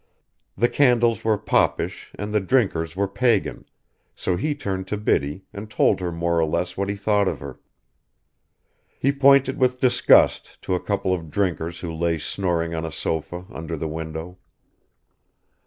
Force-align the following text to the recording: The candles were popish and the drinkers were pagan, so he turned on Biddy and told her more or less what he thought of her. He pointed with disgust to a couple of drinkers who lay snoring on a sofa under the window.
The 0.57 0.67
candles 0.67 1.23
were 1.23 1.37
popish 1.37 2.09
and 2.15 2.33
the 2.33 2.39
drinkers 2.39 2.95
were 2.95 3.07
pagan, 3.07 3.65
so 4.15 4.35
he 4.35 4.55
turned 4.55 4.91
on 4.91 5.01
Biddy 5.03 5.45
and 5.53 5.69
told 5.69 5.99
her 5.99 6.11
more 6.11 6.39
or 6.39 6.45
less 6.47 6.75
what 6.75 6.89
he 6.89 6.95
thought 6.95 7.27
of 7.27 7.39
her. 7.39 7.59
He 8.97 9.11
pointed 9.11 9.59
with 9.59 9.79
disgust 9.79 10.59
to 10.63 10.73
a 10.73 10.79
couple 10.79 11.13
of 11.13 11.29
drinkers 11.29 11.81
who 11.81 11.93
lay 11.93 12.17
snoring 12.17 12.73
on 12.73 12.83
a 12.83 12.91
sofa 12.91 13.45
under 13.51 13.77
the 13.77 13.87
window. 13.87 14.39